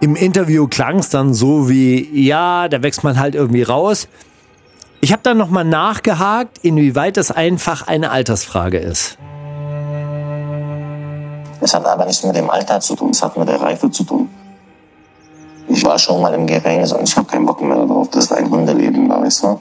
[0.00, 4.06] Im Interview klang es dann so wie, ja, da wächst man halt irgendwie raus.
[5.00, 9.16] Ich habe dann nochmal nachgehakt, inwieweit das einfach eine Altersfrage ist.
[11.60, 14.04] Es hat aber nichts mit dem Alter zu tun, es hat mit der Reife zu
[14.04, 14.28] tun.
[15.68, 18.08] Ich war schon mal im Gefängnis und ich habe keinen Bock mehr darauf.
[18.10, 19.60] Das ist ein Hundeleben, weißt du?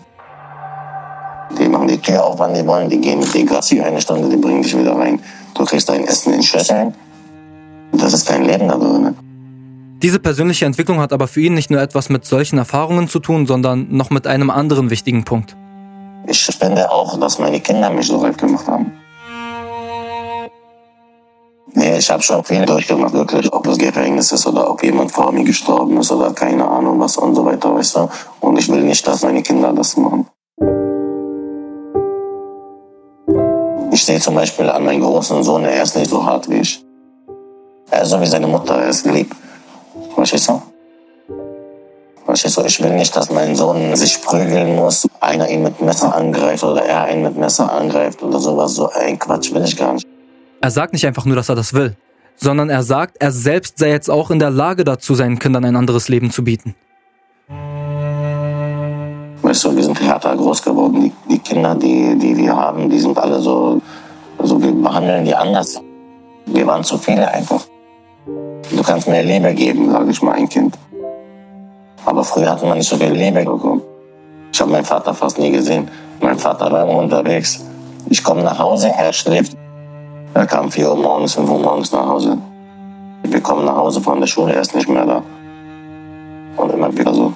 [1.60, 4.30] Die machen die Tür auf, wann die wollen, die gehen mit dir Gassi eine Stunde,
[4.30, 5.20] die bringen dich wieder rein.
[5.54, 6.96] Du kriegst dein Essen in Schüsseln.
[7.92, 9.16] Das ist kein Leben da drin.
[10.02, 13.48] Diese persönliche Entwicklung hat aber für ihn nicht nur etwas mit solchen Erfahrungen zu tun,
[13.48, 15.56] sondern noch mit einem anderen wichtigen Punkt.
[16.28, 18.92] Ich finde auch, dass meine Kinder mich so reif gemacht haben.
[21.74, 23.52] Nee, ich habe schon viel durchgemacht, wirklich.
[23.54, 27.18] Ob es Gefängnis ist oder ob jemand vor mir gestorben ist oder keine Ahnung was
[27.18, 28.10] und so weiter, weißt du.
[28.42, 30.28] Und ich will nicht, dass meine Kinder das machen.
[33.92, 36.84] Ich sehe zum Beispiel an meinen großen Sohn, er ist nicht so hart wie ich.
[37.90, 39.36] Er ist so wie seine Mutter, er ist lieb.
[40.18, 40.60] Verstehst du?
[42.26, 46.14] Verstehst du, ich will nicht, dass mein Sohn sich prügeln muss, einer ihn mit Messer
[46.16, 48.74] angreift oder er einen mit Messer angreift oder sowas.
[48.74, 50.08] So ein Quatsch will ich gar nicht.
[50.60, 51.96] Er sagt nicht einfach nur, dass er das will,
[52.36, 55.76] sondern er sagt, er selbst sei jetzt auch in der Lage dazu, seinen Kindern ein
[55.76, 56.74] anderes Leben zu bieten.
[59.44, 61.00] Weißt du, wir sind härter groß geworden.
[61.00, 63.80] Die, die Kinder, die, die wir haben, die sind alle so,
[64.40, 65.80] also wir behandeln die anders.
[66.48, 67.68] Wir waren zu viele einfach.
[68.72, 70.78] Du kannst mehr Liebe geben, sage ich mal, ein Kind.
[72.06, 73.82] Aber früher hat man nicht so viel Liebe bekommen.
[74.52, 75.90] Ich habe meinen Vater fast nie gesehen.
[76.22, 77.64] Mein Vater war immer unterwegs.
[78.10, 79.56] Ich komme nach Hause, er schläft.
[80.34, 82.38] Er kam 4 Uhr morgens, 5 Uhr morgens nach Hause.
[83.24, 85.24] Wir kommen nach Hause von der Schule, er ist nicht mehr da.
[86.58, 87.34] Und immer wieder so.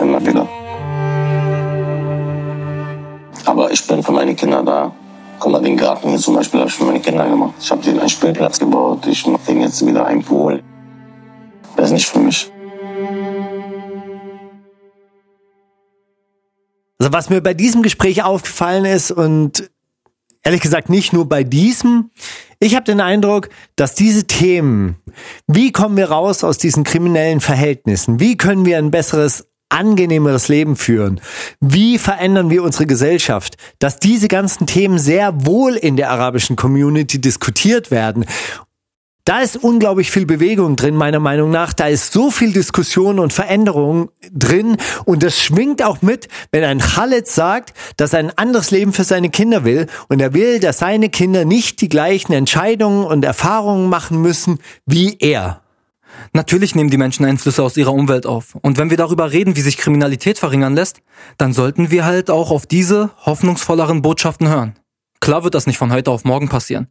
[0.00, 0.46] Immer wieder.
[3.46, 4.92] Aber ich bin für meine Kinder da.
[5.38, 7.54] Guck mal, den Garten hier zum Beispiel habe ich für meine Kinder gemacht.
[7.60, 9.06] Ich habe denen einen Spielplatz gebaut.
[9.06, 10.62] Ich mache denen jetzt wieder einen Pool.
[11.76, 12.50] Das ist nicht für mich.
[16.98, 19.70] Also was mir bei diesem Gespräch aufgefallen ist und
[20.42, 22.10] ehrlich gesagt nicht nur bei diesem,
[22.60, 24.96] ich habe den Eindruck, dass diese Themen,
[25.46, 30.76] wie kommen wir raus aus diesen kriminellen Verhältnissen, wie können wir ein besseres angenehmeres Leben
[30.76, 31.20] führen?
[31.60, 33.56] Wie verändern wir unsere Gesellschaft?
[33.78, 38.24] Dass diese ganzen Themen sehr wohl in der arabischen Community diskutiert werden.
[39.26, 41.72] Da ist unglaublich viel Bewegung drin, meiner Meinung nach.
[41.72, 44.76] Da ist so viel Diskussion und Veränderung drin.
[45.06, 49.04] Und das schwingt auch mit, wenn ein Khaled sagt, dass er ein anderes Leben für
[49.04, 49.86] seine Kinder will.
[50.08, 55.16] Und er will, dass seine Kinder nicht die gleichen Entscheidungen und Erfahrungen machen müssen wie
[55.18, 55.63] er.
[56.32, 58.56] Natürlich nehmen die Menschen Einflüsse aus ihrer Umwelt auf.
[58.62, 61.00] Und wenn wir darüber reden, wie sich Kriminalität verringern lässt,
[61.38, 64.74] dann sollten wir halt auch auf diese hoffnungsvolleren Botschaften hören.
[65.20, 66.88] Klar wird das nicht von heute auf morgen passieren.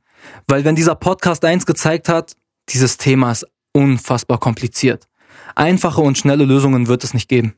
[0.48, 2.36] Weil wenn dieser Podcast eins gezeigt hat,
[2.70, 5.08] dieses Thema ist unfassbar kompliziert.
[5.56, 7.56] Einfache und schnelle Lösungen wird es nicht geben.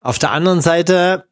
[0.00, 1.26] Auf der anderen Seite,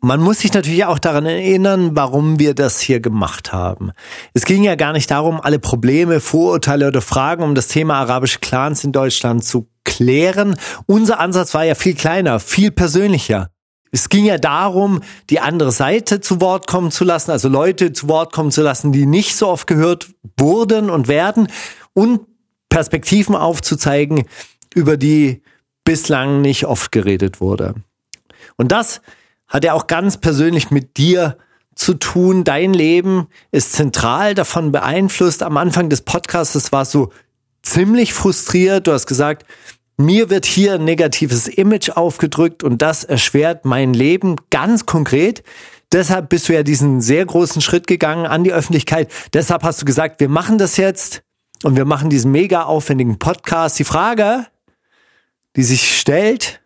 [0.00, 3.92] man muss sich natürlich auch daran erinnern, warum wir das hier gemacht haben.
[4.34, 8.38] Es ging ja gar nicht darum, alle Probleme, Vorurteile oder Fragen um das Thema arabische
[8.40, 10.56] Clans in Deutschland zu klären.
[10.86, 13.50] Unser Ansatz war ja viel kleiner, viel persönlicher.
[13.92, 18.08] Es ging ja darum, die andere Seite zu Wort kommen zu lassen, also Leute zu
[18.08, 21.48] Wort kommen zu lassen, die nicht so oft gehört wurden und werden
[21.94, 22.20] und
[22.68, 24.26] Perspektiven aufzuzeigen,
[24.74, 25.42] über die
[25.84, 27.74] bislang nicht oft geredet wurde.
[28.56, 29.00] Und das
[29.48, 31.36] hat ja auch ganz persönlich mit dir
[31.74, 32.44] zu tun.
[32.44, 35.42] Dein Leben ist zentral davon beeinflusst.
[35.42, 37.12] Am Anfang des Podcasts war es so
[37.62, 38.86] ziemlich frustriert.
[38.86, 39.44] Du hast gesagt,
[39.98, 45.42] mir wird hier ein negatives Image aufgedrückt und das erschwert mein Leben ganz konkret.
[45.92, 49.10] Deshalb bist du ja diesen sehr großen Schritt gegangen an die Öffentlichkeit.
[49.32, 51.22] Deshalb hast du gesagt, wir machen das jetzt
[51.62, 53.78] und wir machen diesen mega aufwendigen Podcast.
[53.78, 54.46] Die Frage,
[55.54, 56.60] die sich stellt,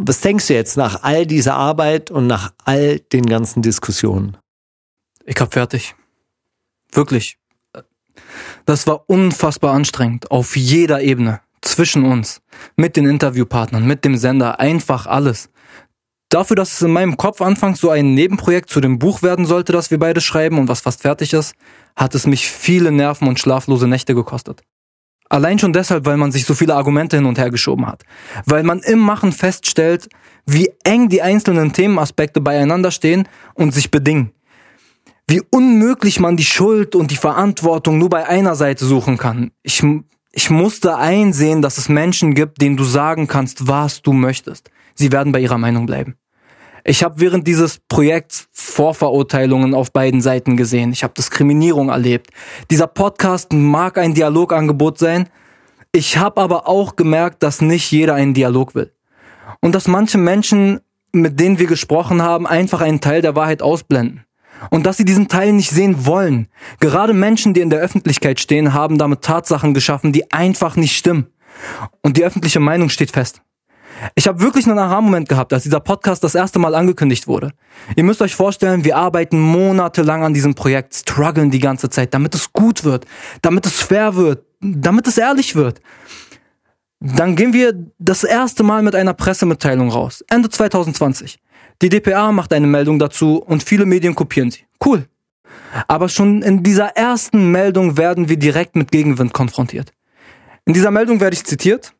[0.00, 4.36] was denkst du jetzt nach all dieser Arbeit und nach all den ganzen Diskussionen?
[5.24, 5.96] Ich hab fertig.
[6.92, 7.36] Wirklich.
[8.64, 10.30] Das war unfassbar anstrengend.
[10.30, 11.40] Auf jeder Ebene.
[11.62, 12.40] Zwischen uns.
[12.76, 14.60] Mit den Interviewpartnern, mit dem Sender.
[14.60, 15.50] Einfach alles.
[16.28, 19.72] Dafür, dass es in meinem Kopf anfangs so ein Nebenprojekt zu dem Buch werden sollte,
[19.72, 21.54] das wir beide schreiben und was fast fertig ist,
[21.96, 24.62] hat es mich viele Nerven und schlaflose Nächte gekostet.
[25.28, 28.04] Allein schon deshalb, weil man sich so viele Argumente hin und her geschoben hat.
[28.46, 30.08] Weil man im Machen feststellt,
[30.46, 34.32] wie eng die einzelnen Themenaspekte beieinander stehen und sich bedingen.
[35.26, 39.50] Wie unmöglich man die Schuld und die Verantwortung nur bei einer Seite suchen kann.
[39.62, 39.84] Ich,
[40.32, 44.70] Ich musste einsehen, dass es Menschen gibt, denen du sagen kannst, was du möchtest.
[44.94, 46.14] Sie werden bei ihrer Meinung bleiben.
[46.84, 50.92] Ich habe während dieses Projekts Vorverurteilungen auf beiden Seiten gesehen.
[50.92, 52.30] Ich habe Diskriminierung erlebt.
[52.70, 55.28] Dieser Podcast mag ein Dialogangebot sein.
[55.92, 58.92] Ich habe aber auch gemerkt, dass nicht jeder einen Dialog will.
[59.60, 60.80] Und dass manche Menschen,
[61.12, 64.24] mit denen wir gesprochen haben, einfach einen Teil der Wahrheit ausblenden.
[64.70, 66.48] Und dass sie diesen Teil nicht sehen wollen.
[66.80, 71.28] Gerade Menschen, die in der Öffentlichkeit stehen, haben damit Tatsachen geschaffen, die einfach nicht stimmen.
[72.02, 73.40] Und die öffentliche Meinung steht fest.
[74.14, 77.52] Ich habe wirklich einen Aha-Moment gehabt, als dieser Podcast das erste Mal angekündigt wurde.
[77.96, 82.34] Ihr müsst euch vorstellen, wir arbeiten monatelang an diesem Projekt, strugglen die ganze Zeit, damit
[82.34, 83.06] es gut wird,
[83.42, 85.80] damit es fair wird, damit es ehrlich wird.
[87.00, 91.38] Dann gehen wir das erste Mal mit einer Pressemitteilung raus, Ende 2020.
[91.80, 94.64] Die DPA macht eine Meldung dazu und viele Medien kopieren sie.
[94.84, 95.06] Cool.
[95.86, 99.92] Aber schon in dieser ersten Meldung werden wir direkt mit Gegenwind konfrontiert.
[100.64, 101.94] In dieser Meldung werde ich zitiert.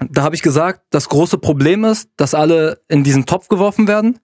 [0.00, 4.18] Da habe ich gesagt, das große Problem ist, dass alle in diesen Topf geworfen werden.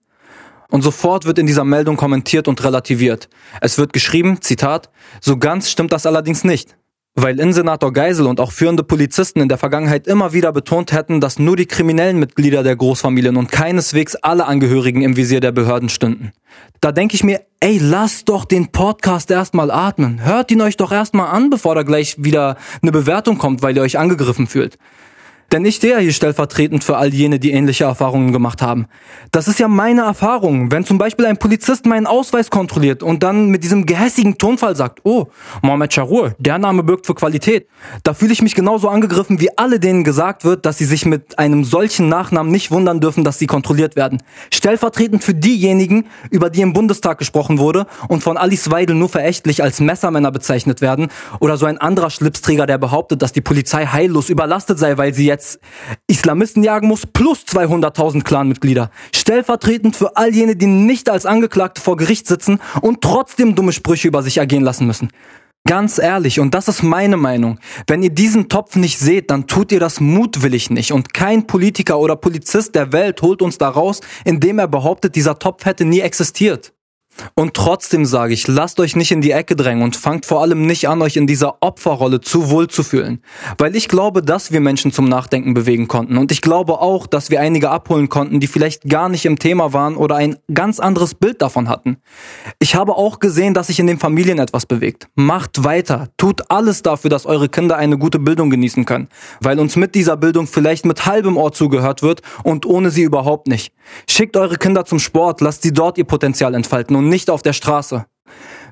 [0.69, 3.29] Und sofort wird in dieser Meldung kommentiert und relativiert.
[3.59, 6.77] Es wird geschrieben, Zitat, so ganz stimmt das allerdings nicht.
[7.13, 11.39] Weil Innensenator Geisel und auch führende Polizisten in der Vergangenheit immer wieder betont hätten, dass
[11.39, 16.31] nur die kriminellen Mitglieder der Großfamilien und keineswegs alle Angehörigen im Visier der Behörden stünden.
[16.79, 20.23] Da denke ich mir, ey, lasst doch den Podcast erstmal atmen.
[20.23, 23.83] Hört ihn euch doch erstmal an, bevor da gleich wieder eine Bewertung kommt, weil ihr
[23.83, 24.77] euch angegriffen fühlt.
[25.51, 28.85] Denn ich stehe ja hier stellvertretend für all jene, die ähnliche Erfahrungen gemacht haben.
[29.31, 30.71] Das ist ja meine Erfahrung.
[30.71, 35.01] Wenn zum Beispiel ein Polizist meinen Ausweis kontrolliert und dann mit diesem gehässigen Tonfall sagt,
[35.03, 35.27] oh,
[35.61, 37.67] Mohamed Charur, der Name birgt für Qualität,
[38.03, 41.37] da fühle ich mich genauso angegriffen, wie alle denen gesagt wird, dass sie sich mit
[41.37, 44.23] einem solchen Nachnamen nicht wundern dürfen, dass sie kontrolliert werden.
[44.53, 49.61] Stellvertretend für diejenigen, über die im Bundestag gesprochen wurde und von Alice Weidel nur verächtlich
[49.61, 51.09] als Messermänner bezeichnet werden
[51.41, 55.25] oder so ein anderer Schlipsträger, der behauptet, dass die Polizei heillos überlastet sei, weil sie
[55.25, 55.40] jetzt
[56.07, 58.91] Islamisten jagen muss, plus 200.000 Clanmitglieder.
[59.13, 64.07] Stellvertretend für all jene, die nicht als Angeklagte vor Gericht sitzen und trotzdem dumme Sprüche
[64.07, 65.09] über sich ergehen lassen müssen.
[65.67, 69.71] Ganz ehrlich, und das ist meine Meinung, wenn ihr diesen Topf nicht seht, dann tut
[69.71, 70.91] ihr das mutwillig nicht.
[70.91, 75.37] Und kein Politiker oder Polizist der Welt holt uns da raus, indem er behauptet, dieser
[75.37, 76.73] Topf hätte nie existiert.
[77.35, 80.65] Und trotzdem sage ich, lasst euch nicht in die Ecke drängen und fangt vor allem
[80.65, 83.21] nicht an, euch in dieser Opferrolle zu wohl zu fühlen.
[83.57, 86.17] Weil ich glaube, dass wir Menschen zum Nachdenken bewegen konnten.
[86.17, 89.73] Und ich glaube auch, dass wir einige abholen konnten, die vielleicht gar nicht im Thema
[89.73, 91.97] waren oder ein ganz anderes Bild davon hatten.
[92.59, 95.07] Ich habe auch gesehen, dass sich in den Familien etwas bewegt.
[95.15, 96.09] Macht weiter.
[96.17, 99.09] Tut alles dafür, dass eure Kinder eine gute Bildung genießen können.
[99.39, 103.47] Weil uns mit dieser Bildung vielleicht mit halbem Ohr zugehört wird und ohne sie überhaupt
[103.47, 103.73] nicht.
[104.09, 107.53] Schickt eure Kinder zum Sport, lasst sie dort ihr Potenzial entfalten und nicht auf der
[107.53, 108.07] Straße.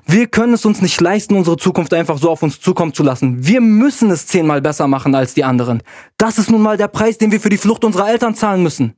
[0.06, 3.46] Wir können es uns nicht leisten, unsere Zukunft einfach so auf uns zukommen zu lassen.
[3.46, 5.82] Wir müssen es zehnmal besser machen als die anderen.
[6.16, 8.94] Das ist nun mal der Preis, den wir für die Flucht unserer Eltern zahlen müssen.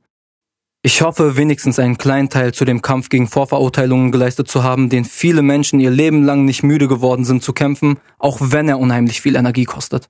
[0.81, 5.05] Ich hoffe, wenigstens einen kleinen Teil zu dem Kampf gegen Vorverurteilungen geleistet zu haben, den
[5.05, 9.21] viele Menschen ihr Leben lang nicht müde geworden sind zu kämpfen, auch wenn er unheimlich
[9.21, 10.09] viel Energie kostet.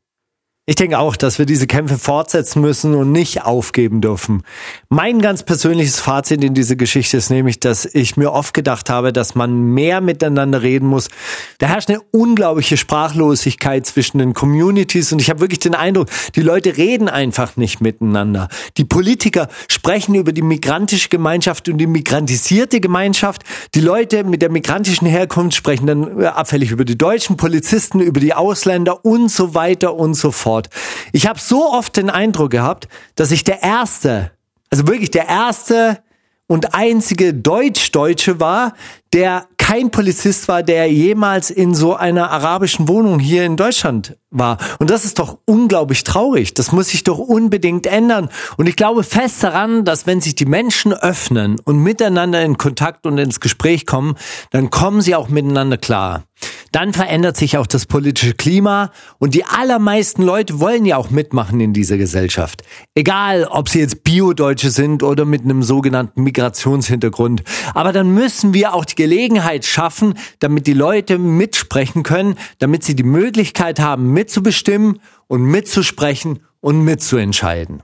[0.66, 4.44] Ich denke auch, dass wir diese Kämpfe fortsetzen müssen und nicht aufgeben dürfen.
[4.88, 9.12] Mein ganz persönliches Fazit in dieser Geschichte ist nämlich, dass ich mir oft gedacht habe,
[9.12, 11.10] dass man mehr miteinander reden muss.
[11.58, 16.42] Da herrscht eine unglaubliche Sprachlosigkeit zwischen den Communities und ich habe wirklich den Eindruck, die
[16.42, 18.48] Leute reden einfach nicht miteinander.
[18.78, 23.44] Die Politiker sprechen über die migrantische Gemeinschaft und die migrantisierte Gemeinschaft.
[23.76, 28.34] Die Leute mit der migrantischen Herkunft sprechen dann abfällig über die deutschen Polizisten, über die
[28.34, 30.70] Ausländer und so weiter und so fort fort.
[31.12, 34.32] Ich habe so oft den Eindruck gehabt, dass ich der Erste,
[34.70, 36.00] also wirklich der Erste
[36.48, 38.74] und einzige Deutsch-Deutsche war,
[39.14, 44.58] der kein Polizist war, der jemals in so einer arabischen Wohnung hier in Deutschland war.
[44.78, 46.54] Und das ist doch unglaublich traurig.
[46.54, 48.30] Das muss sich doch unbedingt ändern.
[48.58, 53.06] Und ich glaube fest daran, dass wenn sich die Menschen öffnen und miteinander in Kontakt
[53.06, 54.16] und ins Gespräch kommen,
[54.52, 56.26] dann kommen sie auch miteinander klar.
[56.72, 61.60] Dann verändert sich auch das politische Klima und die allermeisten Leute wollen ja auch mitmachen
[61.60, 62.64] in dieser Gesellschaft.
[62.96, 67.44] Egal, ob sie jetzt Bio-Deutsche sind oder mit einem sogenannten Migrationshintergrund.
[67.74, 72.96] Aber dann müssen wir auch die Gelegenheit schaffen, damit die Leute mitsprechen können, damit sie
[72.96, 77.84] die Möglichkeit haben, mitzubestimmen und mitzusprechen und mitzuentscheiden.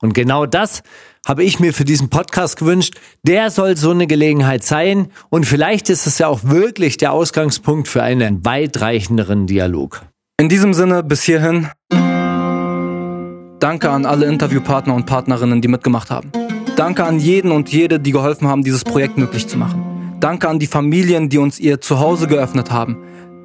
[0.00, 0.82] Und genau das
[1.26, 2.94] habe ich mir für diesen Podcast gewünscht.
[3.22, 5.08] Der soll so eine Gelegenheit sein.
[5.30, 10.02] Und vielleicht ist es ja auch wirklich der Ausgangspunkt für einen weitreichenderen Dialog.
[10.38, 11.68] In diesem Sinne, bis hierhin.
[13.60, 16.32] Danke an alle Interviewpartner und Partnerinnen, die mitgemacht haben.
[16.74, 20.16] Danke an jeden und jede, die geholfen haben, dieses Projekt möglich zu machen.
[20.18, 22.96] Danke an die Familien, die uns ihr Zuhause geöffnet haben.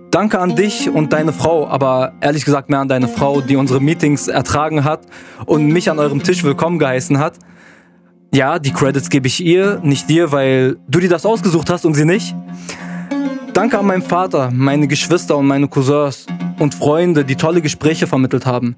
[0.09, 3.81] Danke an dich und deine Frau, aber ehrlich gesagt mehr an deine Frau, die unsere
[3.81, 5.01] Meetings ertragen hat
[5.45, 7.37] und mich an eurem Tisch willkommen geheißen hat.
[8.33, 11.93] Ja, die Credits gebe ich ihr, nicht dir, weil du dir das ausgesucht hast und
[11.93, 12.35] sie nicht.
[13.53, 16.27] Danke an meinen Vater, meine Geschwister und meine Cousins
[16.59, 18.75] und Freunde, die tolle Gespräche vermittelt haben.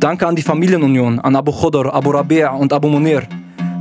[0.00, 3.22] Danke an die Familienunion, an Abu Khudr, Abu Rabi' und Abu Munir.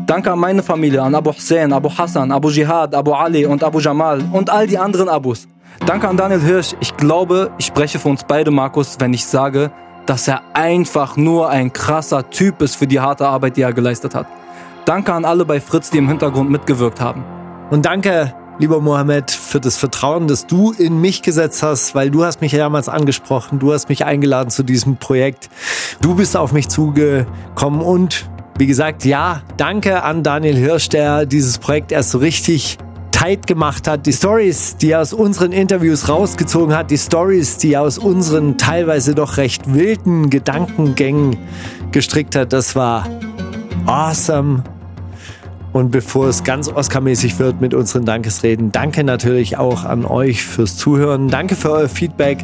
[0.06, 3.80] Danke an meine Familie, an Abu Hussein, Abu Hassan, Abu Jihad, Abu Ali und Abu
[3.80, 5.48] Jamal und all die anderen Abus.
[5.86, 6.76] Danke an Daniel Hirsch.
[6.80, 9.72] Ich glaube, ich spreche für uns beide, Markus, wenn ich sage,
[10.06, 14.16] dass er einfach nur ein krasser Typ ist für die harte Arbeit, die er geleistet
[14.16, 14.28] hat.
[14.88, 17.26] Danke an alle bei Fritz, die im Hintergrund mitgewirkt haben.
[17.72, 22.24] Und danke, lieber Mohammed, für das Vertrauen, das du in mich gesetzt hast, weil du
[22.24, 25.50] hast mich ja damals angesprochen, du hast mich eingeladen zu diesem Projekt.
[26.00, 31.58] Du bist auf mich zugekommen und wie gesagt, ja, danke an Daniel Hirsch, der dieses
[31.58, 32.78] Projekt erst so richtig
[33.12, 34.06] tight gemacht hat.
[34.06, 38.58] Die Stories, die er aus unseren Interviews rausgezogen hat, die Stories, die er aus unseren
[38.58, 41.36] teilweise doch recht wilden Gedankengängen
[41.92, 43.06] gestrickt hat, das war
[43.86, 44.64] awesome.
[45.74, 50.78] Und bevor es ganz Oscar-mäßig wird mit unseren Dankesreden, danke natürlich auch an euch fürs
[50.78, 51.28] Zuhören.
[51.30, 52.40] Danke für euer Feedback.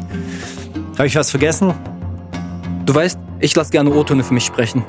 [0.96, 1.74] Habe ich was vergessen?
[2.86, 4.84] Du weißt, ich lasse gerne O-Töne für mich sprechen.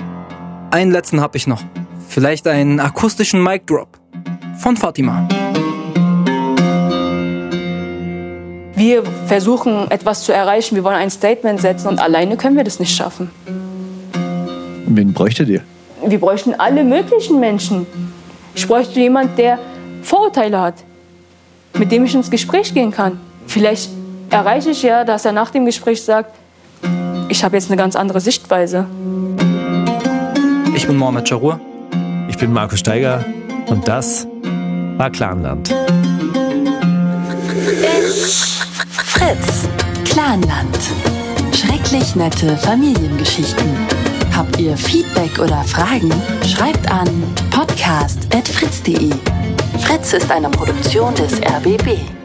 [0.72, 1.64] Einen letzten habe ich noch.
[2.08, 3.98] Vielleicht einen akustischen Mic Drop
[4.58, 5.28] von Fatima.
[8.76, 12.80] Wir versuchen etwas zu erreichen, wir wollen ein Statement setzen und alleine können wir das
[12.80, 13.32] nicht schaffen.
[14.86, 15.62] Wen bräuchtet ihr?
[16.06, 17.88] Wir bräuchten alle möglichen Menschen.
[18.56, 19.60] Ich bräuchte jemand, der
[20.02, 20.76] Vorurteile hat,
[21.74, 23.20] mit dem ich ins Gespräch gehen kann.
[23.48, 23.90] Vielleicht
[24.30, 26.32] erreiche ich ja, dass er nach dem Gespräch sagt,
[27.28, 28.86] ich habe jetzt eine ganz andere Sichtweise.
[30.74, 31.60] Ich bin Mohamed Charur.
[32.28, 33.24] Ich bin Markus Steiger
[33.68, 34.28] und das
[34.98, 35.74] war Clanland.
[38.92, 39.68] Fritz.
[40.06, 40.80] Clanland.
[41.54, 44.15] Schrecklich nette Familiengeschichten.
[44.36, 46.12] Habt ihr Feedback oder Fragen?
[46.46, 47.08] Schreibt an
[47.52, 49.12] podcast.fritz.de.
[49.80, 52.25] Fritz ist eine Produktion des RBB.